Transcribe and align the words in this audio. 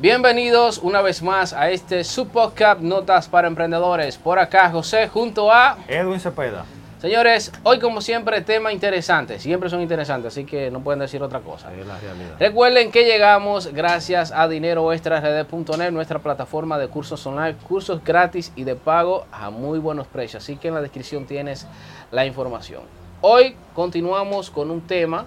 Bienvenidos 0.00 0.78
una 0.78 1.02
vez 1.02 1.22
más 1.22 1.52
a 1.52 1.68
este 1.68 2.04
Subpodcast 2.04 2.80
Notas 2.80 3.28
para 3.28 3.48
Emprendedores. 3.48 4.16
Por 4.16 4.38
acá 4.38 4.70
José 4.70 5.08
junto 5.08 5.52
a 5.52 5.76
Edwin 5.88 6.18
Cepeda. 6.18 6.64
Señores, 7.02 7.52
hoy 7.64 7.78
como 7.80 8.00
siempre 8.00 8.40
tema 8.40 8.72
interesante, 8.72 9.38
siempre 9.38 9.68
son 9.68 9.82
interesantes, 9.82 10.32
así 10.32 10.46
que 10.46 10.70
no 10.70 10.80
pueden 10.80 11.00
decir 11.00 11.22
otra 11.22 11.40
cosa. 11.40 11.70
Es 11.74 11.86
la 11.86 11.98
realidad. 11.98 12.36
Recuerden 12.38 12.90
que 12.90 13.04
llegamos 13.04 13.74
gracias 13.74 14.32
a 14.32 14.48
dineroextrard.net, 14.48 15.90
nuestra 15.90 16.18
plataforma 16.18 16.78
de 16.78 16.88
cursos 16.88 17.26
online, 17.26 17.56
cursos 17.68 18.02
gratis 18.02 18.54
y 18.56 18.64
de 18.64 18.76
pago 18.76 19.26
a 19.30 19.50
muy 19.50 19.78
buenos 19.78 20.06
precios. 20.06 20.42
Así 20.42 20.56
que 20.56 20.68
en 20.68 20.74
la 20.74 20.80
descripción 20.80 21.26
tienes 21.26 21.66
la 22.10 22.24
información. 22.24 22.84
Hoy 23.20 23.54
continuamos 23.74 24.48
con 24.48 24.70
un 24.70 24.80
tema 24.80 25.26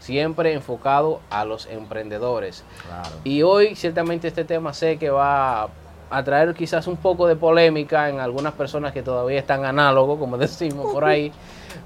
siempre 0.00 0.52
enfocado 0.52 1.20
a 1.30 1.44
los 1.44 1.66
emprendedores. 1.66 2.64
Claro. 2.86 3.16
Y 3.22 3.42
hoy 3.42 3.76
ciertamente 3.76 4.26
este 4.26 4.44
tema 4.44 4.74
sé 4.74 4.96
que 4.96 5.10
va 5.10 5.68
a 6.10 6.24
traer 6.24 6.54
quizás 6.54 6.88
un 6.88 6.96
poco 6.96 7.28
de 7.28 7.36
polémica 7.36 8.08
en 8.08 8.18
algunas 8.18 8.52
personas 8.54 8.92
que 8.92 9.02
todavía 9.02 9.38
están 9.38 9.64
análogos, 9.64 10.18
como 10.18 10.36
decimos 10.38 10.92
por 10.92 11.04
ahí, 11.04 11.30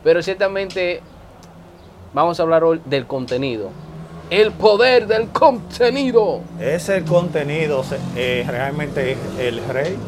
pero 0.02 0.22
ciertamente 0.22 1.02
vamos 2.14 2.40
a 2.40 2.42
hablar 2.42 2.64
hoy 2.64 2.80
del 2.86 3.06
contenido. 3.06 3.70
El 4.30 4.52
poder 4.52 5.06
del 5.06 5.28
contenido. 5.28 6.40
Es 6.58 6.88
el 6.88 7.04
contenido 7.04 7.84
eh, 8.16 8.46
realmente 8.48 9.18
el 9.38 9.62
rey. 9.66 9.98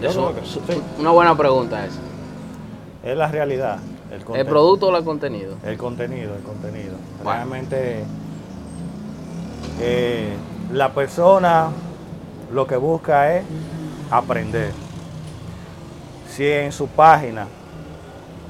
Eso, 0.00 0.32
sí. 0.44 0.80
Una 0.98 1.10
buena 1.10 1.36
pregunta 1.36 1.84
esa. 1.84 1.98
Es 3.02 3.16
la 3.16 3.26
realidad. 3.26 3.78
El, 4.14 4.20
¿El 4.20 4.26
conten- 4.26 4.46
producto 4.48 4.88
o 4.88 4.96
el 4.96 5.04
contenido? 5.04 5.56
El 5.64 5.76
contenido, 5.76 6.34
el 6.34 6.42
contenido. 6.42 6.94
Bueno. 7.22 7.30
Realmente 7.32 8.04
eh, 9.80 10.34
la 10.72 10.92
persona 10.92 11.68
lo 12.52 12.66
que 12.66 12.76
busca 12.76 13.34
es 13.36 13.44
aprender. 14.10 14.72
Si 16.28 16.46
en 16.46 16.72
su 16.72 16.86
página 16.88 17.46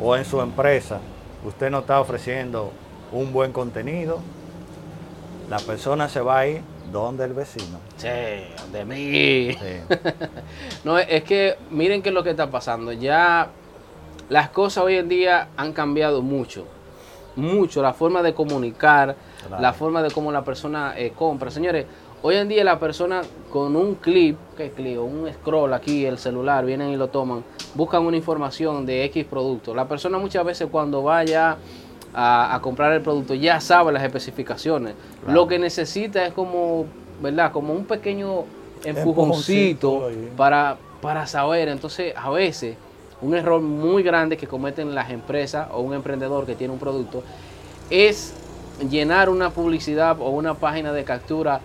o 0.01 0.17
en 0.17 0.25
su 0.25 0.41
empresa 0.41 0.99
usted 1.45 1.71
no 1.71 1.81
está 1.81 2.01
ofreciendo 2.01 2.73
un 3.13 3.33
buen 3.33 3.53
contenido, 3.53 4.19
la 5.49 5.59
persona 5.59 6.09
se 6.09 6.21
va 6.21 6.39
a 6.41 6.47
ir 6.47 6.61
donde 6.93 7.25
el 7.25 7.33
vecino. 7.33 7.79
Sí, 7.97 8.09
de 8.73 8.85
mí. 8.85 9.53
Sí. 9.53 9.95
No, 10.85 10.99
es 10.99 11.25
que 11.25 11.57
miren 11.71 12.03
qué 12.03 12.11
es 12.11 12.15
lo 12.15 12.23
que 12.23 12.31
está 12.31 12.51
pasando. 12.51 12.93
Ya 12.93 13.49
las 14.29 14.51
cosas 14.51 14.85
hoy 14.85 14.97
en 14.97 15.09
día 15.09 15.49
han 15.57 15.73
cambiado 15.73 16.23
mucho. 16.23 16.65
Mucho. 17.37 17.83
La 17.83 17.93
forma 17.93 18.23
de 18.23 18.33
comunicar, 18.35 19.17
Claro. 19.47 19.63
la 19.63 19.73
forma 19.73 20.03
de 20.03 20.11
cómo 20.11 20.31
la 20.33 20.45
persona 20.45 20.95
eh, 20.97 21.13
compra. 21.15 21.51
Señores, 21.51 21.85
hoy 22.23 22.37
en 22.37 22.49
día 22.49 22.63
la 22.65 22.79
persona 22.79 23.23
con 23.53 23.77
un 23.77 23.97
clip, 23.97 24.37
¿qué 24.57 24.71
clip? 24.71 24.99
Un 25.01 25.29
scroll 25.33 25.73
aquí, 25.75 26.07
el 26.07 26.17
celular, 26.19 26.65
vienen 26.65 26.91
y 26.91 26.97
lo 26.97 27.09
toman, 27.09 27.45
buscan 27.75 28.07
una 28.07 28.17
información 28.17 28.87
de 28.87 29.05
X 29.05 29.25
producto. 29.25 29.75
La 29.75 29.87
persona 29.87 30.17
muchas 30.19 30.45
veces 30.45 30.69
cuando 30.71 31.03
vaya 31.03 31.57
a, 32.15 32.55
a 32.55 32.61
comprar 32.63 32.93
el 32.93 33.03
producto 33.03 33.35
ya 33.35 33.61
sabe 33.61 33.93
las 33.93 34.05
especificaciones. 34.05 34.95
Claro. 35.25 35.35
Lo 35.41 35.49
que 35.49 35.59
necesita 35.59 36.25
es 36.25 36.33
como, 36.33 36.87
¿verdad? 37.21 37.51
Como 37.53 37.73
un 37.75 37.85
pequeño 37.85 38.45
empujoncito 38.85 40.09
Empujoncito 40.09 40.37
para, 40.37 40.77
para 41.03 41.27
saber. 41.27 41.69
Entonces, 41.69 42.15
a 42.17 42.31
veces, 42.31 42.77
un 43.25 43.35
error 43.35 43.61
muy 43.61 44.03
grande 44.03 44.37
que 44.37 44.47
cometen 44.47 44.95
las 44.95 45.11
empresas 45.11 45.69
o 45.73 45.81
un 45.81 45.95
emprendedor 45.95 46.45
que 46.45 46.55
tiene 46.55 46.73
un 46.73 46.79
producto 46.79 47.23
es 47.91 48.35
llenar 48.91 49.31
una 49.31 49.51
publicidad 49.51 50.17
o 50.21 50.31
una 50.31 50.55
página 50.55 50.93
de 50.93 51.05
captura 51.05 51.61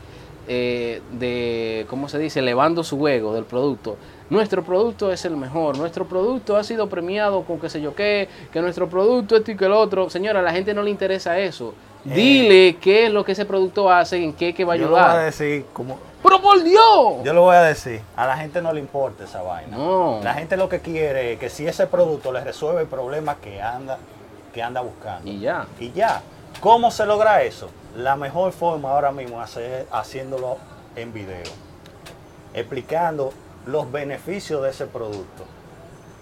eh, 0.47 1.02
de, 1.11 1.85
¿cómo 1.89 2.07
se 2.07 2.17
dice?, 2.17 2.39
elevando 2.39 2.83
su 2.83 3.07
ego 3.07 3.33
del 3.33 3.43
producto. 3.43 3.97
Nuestro 4.30 4.63
producto 4.63 5.11
es 5.11 5.25
el 5.25 5.35
mejor, 5.35 5.77
nuestro 5.77 6.05
producto 6.05 6.55
ha 6.55 6.63
sido 6.63 6.87
premiado 6.87 7.43
con 7.43 7.59
qué 7.59 7.69
sé 7.69 7.81
yo 7.81 7.93
qué, 7.93 8.30
que 8.52 8.61
nuestro 8.61 8.87
producto 8.87 9.35
esto 9.35 9.52
y 9.52 9.55
que 9.57 9.65
el 9.65 9.73
otro. 9.73 10.09
Señora, 10.09 10.39
a 10.39 10.43
la 10.43 10.52
gente 10.52 10.73
no 10.73 10.81
le 10.81 10.91
interesa 10.91 11.37
eso. 11.39 11.73
Eh. 12.05 12.15
Dile 12.15 12.77
qué 12.80 13.08
es 13.08 13.11
lo 13.11 13.26
que 13.26 13.33
ese 13.33 13.45
producto 13.45 13.91
hace, 13.91 14.23
en 14.23 14.33
qué 14.33 14.53
que 14.53 14.64
va 14.64 14.73
a 14.73 14.77
Yo 14.77 14.86
lo 14.86 14.91
voy 14.91 14.99
a 14.99 15.09
ayudar. 15.09 15.26
decir 15.26 15.65
como, 15.73 15.99
¡Pero 16.29 16.43
por 16.43 16.63
Dios! 16.63 17.23
Yo 17.23 17.33
lo 17.33 17.41
voy 17.41 17.55
a 17.55 17.63
decir, 17.63 18.01
a 18.15 18.27
la 18.27 18.37
gente 18.37 18.61
no 18.61 18.71
le 18.71 18.79
importa 18.79 19.23
esa 19.23 19.41
vaina. 19.41 19.75
No. 19.75 20.19
La 20.21 20.35
gente 20.35 20.57
lo 20.57 20.69
que 20.69 20.79
quiere 20.79 21.33
es 21.33 21.39
que 21.39 21.49
si 21.49 21.65
ese 21.65 21.87
producto 21.87 22.31
le 22.31 22.43
resuelve 22.43 22.81
el 22.81 22.87
problema 22.87 23.37
que 23.37 23.59
anda, 23.59 23.97
que 24.53 24.61
anda 24.61 24.81
buscando. 24.81 25.27
Y 25.27 25.39
ya. 25.39 25.65
Y 25.79 25.91
ya. 25.91 26.21
¿Cómo 26.61 26.91
se 26.91 27.07
logra 27.07 27.41
eso? 27.41 27.71
La 27.97 28.15
mejor 28.15 28.51
forma 28.51 28.91
ahora 28.91 29.11
mismo 29.11 29.41
es 29.41 29.49
hacer, 29.49 29.87
haciéndolo 29.91 30.57
en 30.95 31.13
video. 31.13 31.51
Explicando 32.53 33.33
los 33.65 33.91
beneficios 33.91 34.61
de 34.61 34.69
ese 34.69 34.85
producto. 34.85 35.45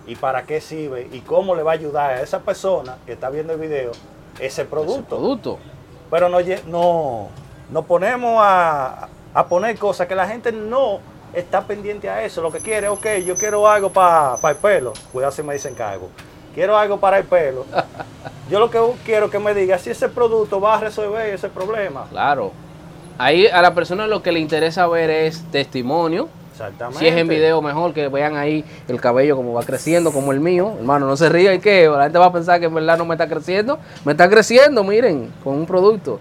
Y 0.05 0.15
para 0.15 0.43
qué 0.43 0.61
sirve 0.61 1.09
y 1.11 1.19
cómo 1.19 1.53
le 1.53 1.63
va 1.63 1.71
a 1.71 1.73
ayudar 1.73 2.11
a 2.11 2.21
esa 2.21 2.39
persona 2.39 2.95
que 3.05 3.11
está 3.11 3.29
viendo 3.29 3.51
el 3.51 3.59
video 3.59 3.91
ese 4.39 4.63
producto. 4.63 4.99
Ese 4.99 5.07
producto. 5.07 5.59
Pero 6.09 6.29
no, 6.29 6.37
no, 6.67 7.27
nos 7.69 7.85
ponemos 7.85 8.37
a, 8.41 9.09
a 9.37 9.45
poner 9.45 9.77
cosas 9.77 10.07
que 10.07 10.15
la 10.15 10.27
gente 10.27 10.51
no 10.51 10.99
está 11.31 11.61
pendiente 11.61 12.09
a 12.09 12.23
eso. 12.23 12.41
Lo 12.41 12.51
que 12.51 12.57
quiere, 12.57 12.87
ok, 12.87 13.05
yo 13.23 13.35
quiero 13.35 13.67
algo 13.67 13.91
para 13.91 14.35
el 14.49 14.55
pelo. 14.55 14.93
Cuidado 15.13 15.31
si 15.31 15.43
me 15.43 15.53
dicen 15.53 15.75
cargo. 15.75 16.09
Quiero 16.55 16.75
algo 16.75 16.99
para 16.99 17.19
el 17.19 17.25
pelo. 17.25 17.63
Yo 18.49 18.59
lo 18.59 18.71
que 18.71 18.79
quiero 19.05 19.29
que 19.29 19.37
me 19.37 19.53
diga 19.53 19.77
si 19.77 19.91
ese 19.91 20.09
producto 20.09 20.59
va 20.59 20.77
a 20.77 20.79
resolver 20.79 21.31
ese 21.31 21.49
problema. 21.49 22.07
Claro. 22.09 22.51
Ahí 23.19 23.45
a 23.45 23.61
la 23.61 23.75
persona 23.75 24.07
lo 24.07 24.23
que 24.23 24.31
le 24.31 24.39
interesa 24.39 24.87
ver 24.87 25.11
es 25.11 25.43
testimonio. 25.51 26.29
Exactamente. 26.53 26.97
Si 26.97 27.07
es 27.07 27.15
en 27.15 27.27
video, 27.27 27.61
mejor 27.61 27.93
que 27.93 28.07
vean 28.07 28.37
ahí 28.37 28.65
el 28.87 28.99
cabello 28.99 29.35
como 29.35 29.53
va 29.53 29.61
creciendo, 29.61 30.11
como 30.11 30.31
el 30.31 30.39
mío. 30.39 30.73
Hermano, 30.79 31.05
no 31.05 31.15
se 31.15 31.29
ríe, 31.29 31.59
que 31.59 31.87
la 31.87 32.05
gente 32.05 32.17
va 32.17 32.25
a 32.25 32.33
pensar 32.33 32.59
que 32.59 32.65
en 32.65 32.73
verdad 32.73 32.97
no 32.97 33.05
me 33.05 33.13
está 33.13 33.29
creciendo. 33.29 33.77
Me 34.03 34.13
está 34.13 34.27
creciendo, 34.27 34.83
miren, 34.83 35.31
con 35.43 35.53
un 35.53 35.67
producto. 35.67 36.19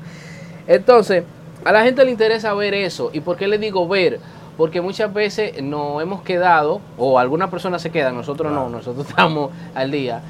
Entonces, 0.67 1.25
a 1.65 1.73
la 1.73 1.83
gente 1.83 2.05
le 2.05 2.11
interesa 2.11 2.55
ver 2.55 2.75
eso. 2.75 3.11
¿Y 3.13 3.21
por 3.21 3.37
qué 3.37 3.49
le 3.49 3.59
digo 3.59 3.87
ver? 3.89 4.21
Porque 4.57 4.81
muchas 4.81 5.13
veces 5.13 5.63
nos 5.63 6.01
hemos 6.03 6.23
quedado, 6.23 6.81
o 6.97 7.19
algunas 7.19 7.51
personas 7.51 7.83
se 7.83 7.91
quedan, 7.91 8.15
nosotros 8.17 8.53
no, 8.53 8.69
nosotros 8.69 9.07
estamos 9.09 9.51
al 9.75 9.91
día. 9.91 10.23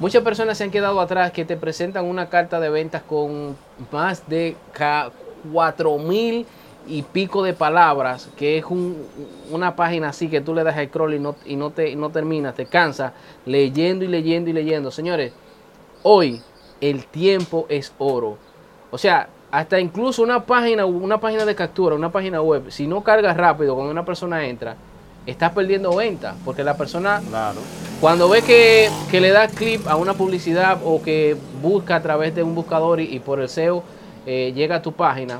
Muchas 0.00 0.22
personas 0.22 0.58
se 0.58 0.64
han 0.64 0.70
quedado 0.70 1.00
atrás 1.00 1.30
que 1.32 1.44
te 1.44 1.56
presentan 1.56 2.04
una 2.04 2.28
carta 2.28 2.58
de 2.60 2.68
ventas 2.70 3.02
con 3.02 3.56
más 3.92 4.28
de 4.28 4.56
cuatro 5.52 5.98
mil 5.98 6.46
y 6.86 7.02
pico 7.02 7.42
de 7.42 7.54
palabras, 7.54 8.28
que 8.36 8.58
es 8.58 8.64
un- 8.66 8.96
una 9.50 9.74
página 9.76 10.08
así 10.10 10.28
que 10.28 10.40
tú 10.40 10.54
le 10.54 10.64
das 10.64 10.76
al 10.76 10.88
scroll 10.88 11.14
y 11.14 11.18
no, 11.18 11.34
y 11.46 11.56
no, 11.56 11.70
te, 11.70 11.88
y 11.90 11.96
no 11.96 12.10
terminas, 12.10 12.54
te 12.54 12.66
cansas 12.66 13.12
leyendo 13.46 14.04
y 14.04 14.08
leyendo 14.08 14.50
y 14.50 14.52
leyendo. 14.52 14.90
Señores, 14.90 15.32
hoy 16.02 16.42
el 16.80 17.06
tiempo 17.06 17.66
es 17.68 17.92
oro. 17.98 18.36
O 18.90 18.98
sea, 18.98 19.28
hasta 19.54 19.78
incluso 19.78 20.20
una 20.20 20.44
página, 20.44 20.84
una 20.84 21.20
página 21.20 21.44
de 21.44 21.54
captura, 21.54 21.94
una 21.94 22.10
página 22.10 22.42
web, 22.42 22.72
si 22.72 22.88
no 22.88 23.04
cargas 23.04 23.36
rápido 23.36 23.76
cuando 23.76 23.92
una 23.92 24.04
persona 24.04 24.44
entra, 24.44 24.74
estás 25.26 25.52
perdiendo 25.52 25.94
venta, 25.94 26.34
porque 26.44 26.64
la 26.64 26.76
persona 26.76 27.22
Claro. 27.28 27.60
cuando 28.00 28.28
ve 28.28 28.42
que, 28.42 28.90
que 29.12 29.20
le 29.20 29.30
da 29.30 29.46
clip 29.46 29.86
a 29.86 29.94
una 29.94 30.14
publicidad 30.14 30.78
o 30.84 31.00
que 31.00 31.36
busca 31.62 31.94
a 31.94 32.02
través 32.02 32.34
de 32.34 32.42
un 32.42 32.56
buscador 32.56 32.98
y, 32.98 33.04
y 33.14 33.20
por 33.20 33.38
el 33.38 33.48
SEO 33.48 33.84
eh, 34.26 34.52
llega 34.56 34.74
a 34.74 34.82
tu 34.82 34.90
página 34.90 35.38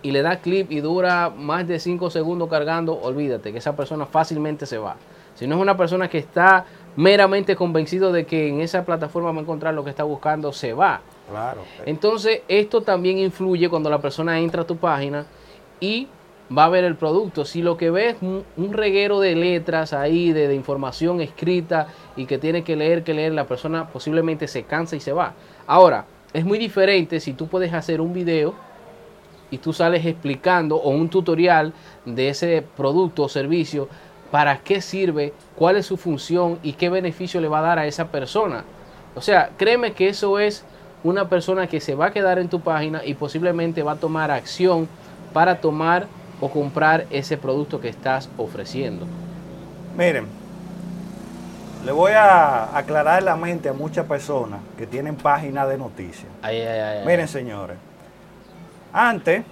y 0.00 0.12
le 0.12 0.22
da 0.22 0.38
clip 0.38 0.72
y 0.72 0.80
dura 0.80 1.28
más 1.28 1.68
de 1.68 1.78
5 1.78 2.08
segundos 2.08 2.48
cargando, 2.48 2.98
olvídate 3.02 3.52
que 3.52 3.58
esa 3.58 3.76
persona 3.76 4.06
fácilmente 4.06 4.64
se 4.64 4.78
va. 4.78 4.96
Si 5.34 5.46
no 5.46 5.56
es 5.56 5.60
una 5.60 5.76
persona 5.76 6.08
que 6.08 6.16
está 6.16 6.64
meramente 6.96 7.56
convencido 7.56 8.12
de 8.12 8.26
que 8.26 8.48
en 8.48 8.60
esa 8.60 8.84
plataforma 8.84 9.30
va 9.30 9.38
a 9.38 9.42
encontrar 9.42 9.74
lo 9.74 9.84
que 9.84 9.90
está 9.90 10.04
buscando, 10.04 10.52
se 10.52 10.72
va. 10.72 11.00
Claro. 11.28 11.62
Entonces, 11.86 12.42
esto 12.48 12.82
también 12.82 13.18
influye 13.18 13.68
cuando 13.68 13.90
la 13.90 14.00
persona 14.00 14.38
entra 14.38 14.62
a 14.62 14.66
tu 14.66 14.76
página 14.76 15.26
y 15.78 16.08
va 16.56 16.64
a 16.64 16.68
ver 16.68 16.84
el 16.84 16.96
producto. 16.96 17.44
Si 17.44 17.62
lo 17.62 17.76
que 17.76 17.90
ves 17.90 18.16
es 18.16 18.22
un, 18.22 18.44
un 18.56 18.72
reguero 18.72 19.20
de 19.20 19.36
letras 19.36 19.92
ahí, 19.92 20.32
de, 20.32 20.48
de 20.48 20.54
información 20.54 21.20
escrita 21.20 21.88
y 22.16 22.26
que 22.26 22.38
tiene 22.38 22.64
que 22.64 22.76
leer, 22.76 23.04
que 23.04 23.14
leer, 23.14 23.32
la 23.32 23.46
persona 23.46 23.88
posiblemente 23.88 24.48
se 24.48 24.64
cansa 24.64 24.96
y 24.96 25.00
se 25.00 25.12
va. 25.12 25.34
Ahora, 25.66 26.06
es 26.32 26.44
muy 26.44 26.58
diferente 26.58 27.20
si 27.20 27.32
tú 27.32 27.46
puedes 27.46 27.72
hacer 27.72 28.00
un 28.00 28.12
video 28.12 28.54
y 29.50 29.58
tú 29.58 29.72
sales 29.72 30.06
explicando 30.06 30.76
o 30.76 30.90
un 30.90 31.08
tutorial 31.08 31.72
de 32.04 32.28
ese 32.28 32.64
producto 32.76 33.24
o 33.24 33.28
servicio, 33.28 33.88
para 34.30 34.58
qué 34.58 34.80
sirve, 34.80 35.32
cuál 35.56 35.76
es 35.76 35.86
su 35.86 35.96
función 35.96 36.58
y 36.62 36.74
qué 36.74 36.88
beneficio 36.88 37.40
le 37.40 37.48
va 37.48 37.58
a 37.58 37.62
dar 37.62 37.78
a 37.78 37.86
esa 37.86 38.08
persona. 38.08 38.64
O 39.14 39.20
sea, 39.20 39.50
créeme 39.56 39.92
que 39.92 40.08
eso 40.08 40.38
es 40.38 40.64
una 41.02 41.28
persona 41.28 41.66
que 41.66 41.80
se 41.80 41.94
va 41.94 42.06
a 42.06 42.10
quedar 42.12 42.38
en 42.38 42.48
tu 42.48 42.60
página 42.60 43.04
y 43.04 43.14
posiblemente 43.14 43.82
va 43.82 43.92
a 43.92 43.96
tomar 43.96 44.30
acción 44.30 44.88
para 45.32 45.60
tomar 45.60 46.06
o 46.40 46.50
comprar 46.50 47.06
ese 47.10 47.36
producto 47.36 47.80
que 47.80 47.88
estás 47.88 48.28
ofreciendo. 48.36 49.06
Miren, 49.96 50.26
le 51.84 51.92
voy 51.92 52.12
a 52.12 52.76
aclarar 52.76 53.22
la 53.22 53.36
mente 53.36 53.68
a 53.68 53.72
muchas 53.72 54.06
personas 54.06 54.60
que 54.76 54.86
tienen 54.86 55.16
páginas 55.16 55.68
de 55.68 55.78
noticias. 55.78 56.30
Ay, 56.42 56.60
ay, 56.60 56.66
ay, 56.66 56.98
ay. 56.98 57.06
Miren, 57.06 57.28
señores, 57.28 57.76
antes, 58.92 59.42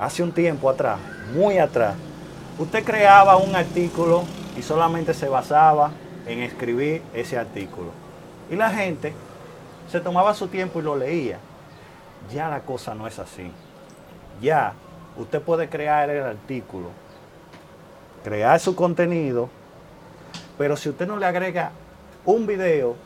hace 0.00 0.22
un 0.22 0.32
tiempo 0.32 0.68
atrás, 0.70 0.98
muy 1.34 1.58
atrás, 1.58 1.94
usted 2.58 2.84
creaba 2.84 3.36
un 3.36 3.54
artículo 3.54 4.24
y 4.56 4.62
solamente 4.62 5.14
se 5.14 5.28
basaba 5.28 5.92
en 6.26 6.40
escribir 6.40 7.02
ese 7.14 7.38
artículo. 7.38 7.90
Y 8.50 8.56
la 8.56 8.70
gente 8.70 9.12
se 9.90 10.00
tomaba 10.00 10.34
su 10.34 10.48
tiempo 10.48 10.80
y 10.80 10.82
lo 10.82 10.96
leía. 10.96 11.38
Ya 12.32 12.48
la 12.48 12.60
cosa 12.60 12.94
no 12.94 13.06
es 13.06 13.18
así. 13.18 13.50
Ya 14.40 14.72
usted 15.16 15.40
puede 15.40 15.68
crear 15.68 16.10
el 16.10 16.22
artículo, 16.22 16.88
crear 18.24 18.58
su 18.60 18.74
contenido, 18.74 19.48
pero 20.56 20.76
si 20.76 20.88
usted 20.88 21.06
no 21.06 21.16
le 21.16 21.26
agrega 21.26 21.70
un 22.24 22.46
video 22.46 22.96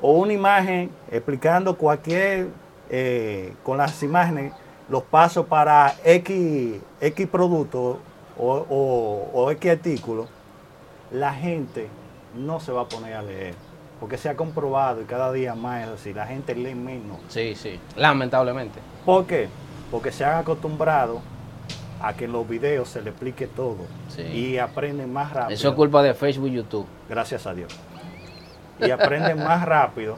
o 0.00 0.12
una 0.12 0.32
imagen 0.32 0.90
explicando 1.10 1.76
cualquier, 1.76 2.48
eh, 2.90 3.54
con 3.62 3.78
las 3.78 4.02
imágenes, 4.02 4.52
los 4.88 5.04
pasos 5.04 5.46
para 5.46 5.94
X, 6.04 6.80
X 7.00 7.28
producto 7.28 8.00
o, 8.38 8.52
o, 8.68 9.30
o 9.32 9.50
X 9.52 9.70
artículo, 9.72 10.26
la 11.10 11.32
gente 11.34 11.88
no 12.34 12.60
se 12.60 12.72
va 12.72 12.82
a 12.82 12.88
poner 12.88 13.14
a 13.14 13.22
leer. 13.22 13.54
Porque 14.00 14.18
se 14.18 14.28
ha 14.28 14.36
comprobado 14.36 15.00
y 15.00 15.04
cada 15.04 15.30
día 15.32 15.54
más 15.54 15.84
es 15.84 15.88
así, 15.90 16.12
la 16.12 16.26
gente 16.26 16.54
lee 16.56 16.74
menos. 16.74 17.18
Sí, 17.28 17.54
sí, 17.54 17.78
lamentablemente. 17.96 18.80
¿Por 19.04 19.26
qué? 19.26 19.48
Porque 19.92 20.10
se 20.10 20.24
han 20.24 20.38
acostumbrado 20.38 21.20
a 22.00 22.14
que 22.14 22.24
en 22.24 22.32
los 22.32 22.48
videos 22.48 22.88
se 22.88 23.00
le 23.00 23.10
explique 23.10 23.46
todo 23.46 23.76
Sí. 24.08 24.22
y 24.22 24.58
aprenden 24.58 25.12
más 25.12 25.32
rápido. 25.32 25.54
Eso 25.54 25.68
es 25.68 25.74
culpa 25.76 26.02
de 26.02 26.14
Facebook 26.14 26.48
y 26.48 26.52
YouTube. 26.54 26.86
Gracias 27.08 27.46
a 27.46 27.54
Dios. 27.54 27.72
Y 28.80 28.90
aprenden 28.90 29.38
más 29.44 29.64
rápido 29.64 30.16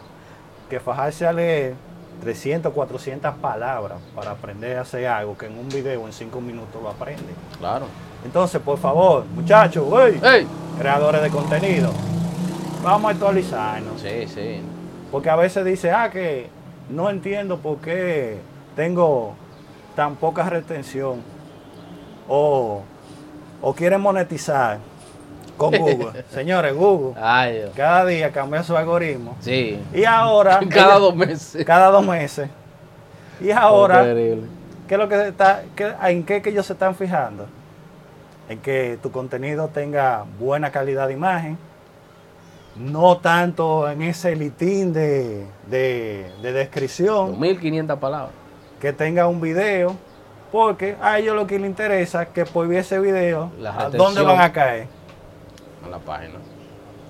que 0.71 0.81
fajarse 0.81 1.27
a 1.27 1.33
leer 1.35 1.75
300, 2.23 2.73
400 2.73 3.35
palabras 3.35 3.99
para 4.15 4.31
aprender 4.31 4.79
a 4.79 4.81
hacer 4.81 5.07
algo 5.09 5.37
que 5.37 5.45
en 5.47 5.59
un 5.59 5.69
video 5.69 6.07
en 6.07 6.13
5 6.15 6.41
minutos 6.41 6.83
lo 6.83 6.89
aprende. 6.89 7.35
Claro. 7.59 7.85
Entonces, 8.25 8.61
por 8.61 8.79
favor, 8.79 9.25
muchachos, 9.35 9.87
¡ey! 10.07 10.21
¡Ey! 10.23 10.47
creadores 10.79 11.23
de 11.23 11.31
contenido, 11.31 11.91
vamos 12.83 13.09
a 13.11 13.13
actualizarnos. 13.13 14.01
Sí, 14.01 14.27
sí. 14.27 14.61
Porque 15.13 15.31
a 15.31 15.37
veces 15.37 15.65
dice, 15.65 15.93
ah, 15.93 16.11
que 16.11 16.49
no 16.91 17.09
entiendo 17.11 17.59
por 17.59 17.79
qué 17.79 18.39
tengo 18.75 19.35
tan 19.95 20.17
poca 20.17 20.43
retención. 20.49 21.21
O, 22.29 22.81
o 23.61 23.75
quieren 23.75 24.01
monetizar 24.01 24.79
con 25.59 25.71
Google. 25.79 26.25
Señores, 26.31 26.75
Google 26.75 27.15
Ay, 27.23 27.71
cada 27.77 28.05
día 28.07 28.33
cambia 28.33 28.63
su 28.63 28.77
algoritmo. 28.77 29.37
Sí. 29.41 29.79
Y 29.93 30.05
ahora... 30.05 30.59
Cada 30.71 30.99
dos 30.99 31.15
meses. 31.15 31.65
Cada 31.65 31.91
dos 31.91 32.05
meses. 32.05 32.49
Y 33.41 33.51
ahora, 33.51 34.03
Terrible. 34.03 34.47
¿qué 34.89 34.95
es 34.95 34.99
lo 35.01 35.09
que 35.09 35.29
está, 35.29 35.63
qué- 35.77 35.93
¿en 36.05 36.25
qué 36.25 36.41
que 36.43 36.51
ellos 36.51 36.67
se 36.67 36.73
están 36.73 36.95
fijando? 36.95 37.47
En 38.49 38.59
que 38.61 38.99
tu 39.03 39.11
contenido 39.11 39.69
tenga 39.69 40.25
buena 40.39 40.71
calidad 40.71 41.07
de 41.09 41.15
imagen, 41.15 41.57
no 42.77 43.17
tanto 43.19 43.89
en 43.89 44.03
ese 44.03 44.35
litín 44.37 44.93
de, 44.93 45.47
de, 45.69 46.31
de 46.43 46.53
descripción, 46.53 47.39
2.500 47.41 47.99
palabras. 47.99 48.31
que 48.81 48.93
tenga 48.93 49.27
un 49.29 49.41
video, 49.41 49.97
porque 50.53 50.97
a 51.01 51.19
ellos 51.19 51.35
lo 51.37 51.47
que 51.47 51.59
les 51.59 51.71
interesa 51.71 52.23
es 52.25 52.29
que 52.29 52.45
por 52.45 52.71
ese 52.73 52.99
video, 53.01 53.51
La 53.59 53.71
¿a 53.71 53.73
retención. 53.87 53.99
dónde 54.15 54.23
van 54.23 54.41
a 54.41 54.53
caer? 54.53 54.87
En 55.85 55.91
la 55.91 55.99
página. 55.99 56.35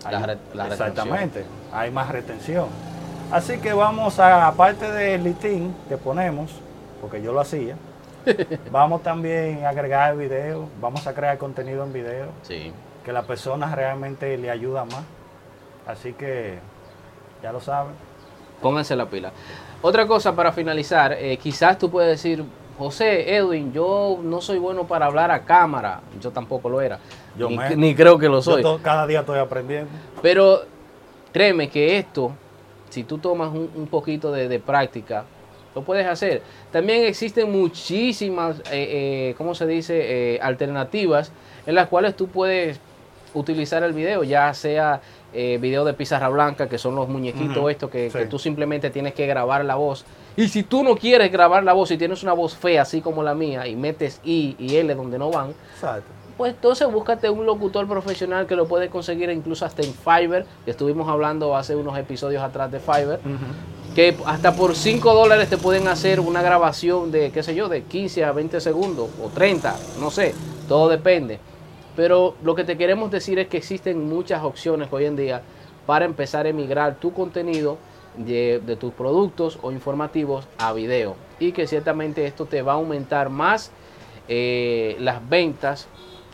Hay- 0.05 0.13
La 0.13 0.21
la 0.21 0.27
retención. 0.27 0.73
exactamente, 0.73 1.45
hay 1.73 1.91
más 1.91 2.09
retención. 2.11 2.67
Así 3.33 3.57
que 3.59 3.73
vamos 3.73 4.21
a, 4.21 4.47
aparte 4.47 4.91
del 4.93 5.25
litín 5.25 5.75
que 5.89 5.97
ponemos, 5.97 6.53
porque 7.01 7.21
yo 7.23 7.33
lo 7.33 7.41
hacía, 7.41 7.75
vamos 8.71 9.03
también 9.03 9.65
a 9.65 9.71
agregar 9.71 10.17
video, 10.17 10.69
vamos 10.81 11.07
a 11.07 11.15
crear 11.15 11.39
contenido 11.39 11.85
en 11.85 11.93
video, 11.93 12.27
Sí. 12.43 12.73
que 13.05 13.13
la 13.13 13.23
persona 13.23 13.75
realmente 13.75 14.37
le 14.39 14.51
ayuda 14.51 14.85
más. 14.85 15.03
Así 15.87 16.13
que 16.15 16.59
ya 17.43 17.53
lo 17.53 17.61
saben. 17.61 17.93
Pónganse 18.63 18.97
la 18.97 19.07
pila. 19.07 19.33
Otra 19.83 20.07
cosa 20.07 20.35
para 20.35 20.53
finalizar, 20.53 21.13
eh, 21.13 21.37
quizás 21.37 21.77
tú 21.79 21.91
puedes 21.91 22.11
decir, 22.11 22.43
José, 22.79 23.37
Edwin, 23.37 23.73
yo 23.73 24.19
no 24.23 24.41
soy 24.41 24.59
bueno 24.59 24.85
para 24.87 25.07
hablar 25.07 25.31
a 25.31 25.41
cámara. 25.45 26.01
Yo 26.21 26.31
tampoco 26.31 26.69
lo 26.69 26.81
era. 26.81 26.99
Yo 27.37 27.49
ni, 27.51 27.59
me- 27.59 27.77
ni 27.77 27.95
creo 27.95 28.19
que 28.19 28.27
lo 28.29 28.37
Yo 28.37 28.43
soy. 28.43 28.63
to- 28.63 28.81
cada 28.83 29.07
día 29.07 29.21
estoy 29.21 29.39
aprendiendo. 29.39 29.91
Pero 30.23 30.61
créeme 31.33 31.69
que 31.69 31.99
esto, 31.99 32.33
si 32.89 33.05
tú 33.05 33.19
tomas 33.19 33.51
un, 33.51 33.71
un 33.75 33.87
poquito 33.87 34.33
de, 34.33 34.49
de 34.49 34.59
práctica, 34.59 35.25
lo 35.75 35.83
puedes 35.83 36.07
hacer. 36.07 36.43
También 36.71 37.05
existen 37.05 37.51
muchísimas, 37.51 38.61
eh, 38.71 39.31
eh, 39.31 39.35
¿cómo 39.37 39.55
se 39.55 39.67
dice?, 39.67 40.35
Eh, 40.35 40.39
alternativas 40.41 41.33
en 41.67 41.75
las 41.75 41.89
cuales 41.89 42.15
tú 42.15 42.29
puedes 42.29 42.79
utilizar 43.35 43.83
el 43.83 43.93
video, 43.93 44.23
ya 44.23 44.53
sea 44.55 45.01
video 45.33 45.85
de 45.85 45.95
pizarra 45.95 46.29
blanca, 46.29 46.69
que 46.69 46.79
son 46.79 46.95
los 46.95 47.09
muñequitos 47.09 47.57
Ujú, 47.57 47.69
estos, 47.69 47.91
que, 47.91 48.09
sí. 48.09 48.19
que 48.19 48.27
tú 48.27 48.39
simplemente 48.39 48.91
tienes 48.91 49.15
que 49.15 49.27
grabar 49.27 49.65
la 49.65 49.75
voz. 49.75 50.05
Y 50.37 50.47
si 50.47 50.63
tú 50.63 50.85
no 50.85 50.95
quieres 50.97 51.33
grabar 51.33 51.65
la 51.65 51.73
voz 51.73 51.91
y 51.91 51.99
tienes 51.99 52.23
una 52.23 52.35
voz 52.35 52.55
fea, 52.55 52.83
así 52.83 53.01
como 53.01 53.25
la 53.25 53.35
mía, 53.35 53.67
y 53.67 53.75
metes 53.75 54.21
I 54.25 54.55
y 54.61 54.77
L 54.77 54.95
donde 54.95 55.19
no 55.19 55.33
van, 55.33 55.53
Exacto. 55.75 56.09
pues 56.37 56.55
entonces 56.55 56.89
búscate 56.89 57.29
un 57.31 57.47
locutor 57.47 57.89
profesional 57.89 58.47
que 58.47 58.55
lo 58.55 58.69
puedes 58.69 58.89
conseguir 58.91 59.29
incluso 59.31 59.65
hasta 59.67 59.83
en 59.83 59.93
Fiverr, 59.93 60.47
que 60.65 60.71
estuvimos 60.71 61.09
hablando 61.09 61.57
hace 61.57 61.75
unos 61.75 61.99
episodios 61.99 62.41
atrás 62.41 62.71
de 62.71 62.79
Fiverr, 62.79 63.19
que 63.95 64.17
hasta 64.27 64.57
por 64.57 64.75
5 64.75 65.15
dólares 65.15 65.49
te 65.49 65.57
pueden 65.57 65.89
hacer 65.89 66.21
una 66.21 66.43
grabación 66.43 67.13
de, 67.13 67.31
qué 67.31 67.43
sé 67.43 67.55
yo, 67.55 67.69
de 67.69 67.83
15 67.83 68.25
a 68.25 68.33
20 68.33 68.61
segundos 68.61 69.09
o 69.23 69.29
30, 69.29 69.77
no 70.01 70.11
sé, 70.11 70.35
todo 70.69 70.89
depende. 70.89 71.39
Pero 71.95 72.35
lo 72.43 72.57
que 72.57 72.65
te 72.65 72.77
queremos 72.77 73.11
decir 73.11 73.39
es 73.39 73.47
que 73.47 73.57
existen 73.57 74.09
muchas 74.09 74.43
opciones 74.43 74.89
hoy 74.91 75.05
en 75.05 75.15
día 75.15 75.43
para 75.87 76.05
empezar 76.05 76.47
a 76.47 76.49
emigrar 76.49 76.97
tu 76.97 77.13
contenido 77.13 77.79
de, 78.17 78.61
de 78.65 78.77
tus 78.77 78.93
productos 78.93 79.59
o 79.63 79.71
informativos 79.71 80.47
a 80.59 80.73
video. 80.73 81.15
Y 81.39 81.53
que 81.53 81.69
ciertamente 81.69 82.27
esto 82.27 82.47
te 82.47 82.63
va 82.63 82.73
a 82.73 82.77
aumentar 82.77 83.31
más 83.31 83.71
eh, 84.27 84.97
las 84.99 85.29
ventas 85.29 85.87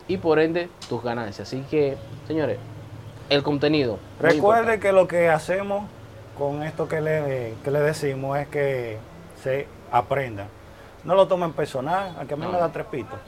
y 0.08 0.16
por 0.16 0.38
ende 0.38 0.68
tus 0.88 1.02
ganancias. 1.02 1.48
Así 1.48 1.62
que, 1.70 1.96
señores, 2.26 2.58
el 3.28 3.42
contenido. 3.42 3.98
Recuerde 4.18 4.80
que 4.80 4.92
lo 4.92 5.06
que 5.06 5.28
hacemos 5.28 5.84
con 6.38 6.62
esto 6.62 6.88
que 6.88 7.00
le, 7.00 7.54
que 7.64 7.70
le 7.70 7.80
decimos 7.80 8.38
es 8.38 8.48
que 8.48 8.98
se 9.42 9.66
aprenda. 9.92 10.46
No 11.04 11.14
lo 11.14 11.26
tomen 11.28 11.52
personal, 11.52 12.14
aunque 12.18 12.34
a 12.34 12.36
mí 12.36 12.44
No. 12.44 12.52
me 12.52 12.58
da 12.58 12.68
tres 12.70 12.86
pitos. 12.86 13.18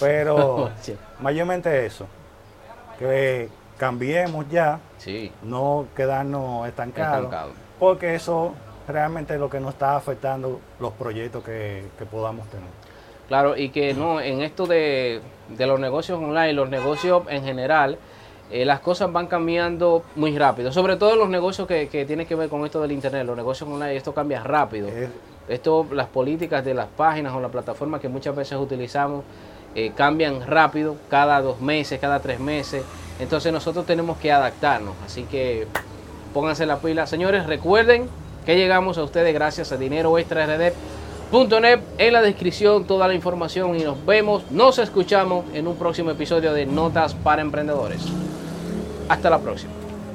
Pero 0.00 0.70
Sí. 0.80 0.96
mayormente 1.20 1.86
eso. 1.86 2.06
Que 2.98 3.48
cambiemos 3.78 4.48
ya, 4.48 4.78
Sí, 4.98 5.32
no 5.42 5.86
quedarnos 5.96 6.66
estancados. 6.68 7.24
estancado. 7.24 7.50
Porque 7.78 8.14
eso 8.14 8.54
realmente 8.88 9.34
es 9.34 9.40
lo 9.40 9.50
que 9.50 9.60
nos 9.60 9.74
está 9.74 9.96
afectando 9.96 10.60
los 10.78 10.92
proyectos 10.92 11.42
que, 11.44 11.86
que 11.98 12.06
podamos 12.06 12.46
tener. 12.48 12.68
Claro, 13.28 13.56
y 13.56 13.70
que 13.70 13.94
no, 13.94 14.20
en 14.20 14.42
esto 14.42 14.66
de, 14.66 15.20
de 15.48 15.66
los 15.66 15.80
negocios 15.80 16.18
online, 16.18 16.52
los 16.52 16.68
negocios 16.68 17.22
en 17.28 17.42
general, 17.42 17.98
eh, 18.50 18.64
las 18.64 18.80
cosas 18.80 19.12
van 19.12 19.26
cambiando 19.26 20.02
muy 20.16 20.36
rápido. 20.38 20.72
Sobre 20.72 20.96
todo 20.96 21.16
los 21.16 21.28
negocios 21.28 21.66
que, 21.66 21.88
que 21.88 22.04
tienen 22.04 22.26
que 22.26 22.34
ver 22.34 22.48
con 22.48 22.64
esto 22.64 22.80
del 22.80 22.92
internet, 22.92 23.26
los 23.26 23.36
negocios 23.36 23.68
online, 23.68 23.96
esto 23.96 24.12
cambia 24.14 24.42
rápido. 24.42 24.88
Es- 24.88 25.10
Esto, 25.46 25.86
las 25.92 26.06
políticas 26.08 26.64
de 26.64 26.72
las 26.72 26.86
páginas 26.86 27.34
o 27.34 27.40
las 27.40 27.50
plataformas 27.50 28.00
que 28.00 28.08
muchas 28.08 28.34
veces 28.34 28.56
utilizamos 28.58 29.24
eh, 29.74 29.92
cambian 29.94 30.46
rápido, 30.46 30.96
cada 31.10 31.42
dos 31.42 31.60
meses, 31.60 32.00
cada 32.00 32.18
tres 32.20 32.40
meses. 32.40 32.82
Entonces 33.20 33.52
nosotros 33.52 33.84
tenemos 33.84 34.16
que 34.16 34.32
adaptarnos. 34.32 34.94
Así 35.04 35.24
que 35.24 35.66
pónganse 36.32 36.64
la 36.64 36.78
pila. 36.78 37.06
Señores, 37.06 37.46
recuerden 37.46 38.08
que 38.46 38.56
llegamos 38.56 38.96
a 38.96 39.02
ustedes 39.04 39.34
gracias 39.34 39.70
a 39.72 39.76
Dinero 39.76 40.16
Extra. 40.18 40.44
En 41.98 42.12
la 42.12 42.22
descripción 42.22 42.84
toda 42.86 43.06
la 43.08 43.14
información 43.14 43.78
y 43.78 43.82
nos 43.84 44.04
vemos, 44.06 44.50
nos 44.50 44.78
escuchamos 44.78 45.44
en 45.52 45.66
un 45.66 45.76
próximo 45.76 46.10
episodio 46.10 46.52
de 46.54 46.64
Notas 46.64 47.14
para 47.14 47.42
Emprendedores. 47.42 48.02
Hasta 49.08 49.30
la 49.30 49.40
próxima. 49.42 49.83